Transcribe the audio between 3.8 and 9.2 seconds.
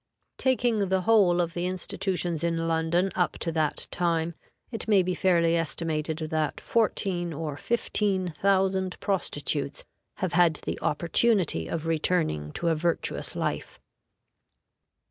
time, it may be fairly estimated that fourteen or fifteen thousand